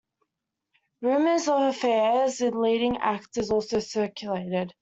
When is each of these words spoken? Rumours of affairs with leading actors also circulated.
Rumours 1.03 1.47
of 1.47 1.61
affairs 1.61 2.41
with 2.41 2.55
leading 2.55 2.97
actors 2.97 3.51
also 3.51 3.77
circulated. 3.77 4.73